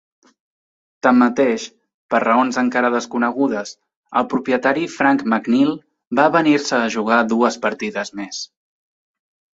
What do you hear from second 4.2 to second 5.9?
el propietari Frank McNeil